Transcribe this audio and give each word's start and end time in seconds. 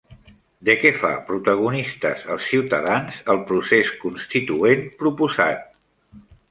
De 0.69 0.75
què 0.83 0.91
fa 1.01 1.11
protagonistes 1.27 2.25
als 2.37 2.49
ciutadans 2.55 3.21
el 3.35 3.43
procés 3.53 3.95
constituent 4.09 4.87
proposat? 5.05 5.83